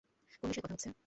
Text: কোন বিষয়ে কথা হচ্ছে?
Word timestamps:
কোন 0.39 0.47
বিষয়ে 0.49 0.63
কথা 0.63 0.75
হচ্ছে? 0.75 0.91